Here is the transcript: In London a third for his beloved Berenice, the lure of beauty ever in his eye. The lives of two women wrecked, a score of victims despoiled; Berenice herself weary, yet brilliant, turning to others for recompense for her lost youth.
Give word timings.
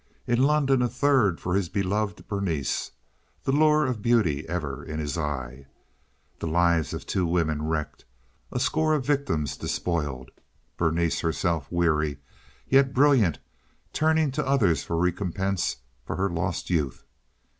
In 0.25 0.41
London 0.41 0.81
a 0.81 0.87
third 0.87 1.39
for 1.39 1.53
his 1.53 1.69
beloved 1.69 2.27
Berenice, 2.27 2.93
the 3.43 3.51
lure 3.51 3.85
of 3.85 4.01
beauty 4.01 4.49
ever 4.49 4.83
in 4.83 4.97
his 4.97 5.15
eye. 5.15 5.67
The 6.39 6.47
lives 6.47 6.91
of 6.91 7.05
two 7.05 7.23
women 7.27 7.61
wrecked, 7.67 8.05
a 8.51 8.59
score 8.59 8.95
of 8.95 9.05
victims 9.05 9.55
despoiled; 9.55 10.31
Berenice 10.75 11.19
herself 11.19 11.67
weary, 11.71 12.17
yet 12.67 12.95
brilliant, 12.95 13.37
turning 13.93 14.31
to 14.31 14.47
others 14.47 14.83
for 14.83 14.97
recompense 14.97 15.75
for 16.03 16.15
her 16.15 16.31
lost 16.31 16.71
youth. 16.71 17.03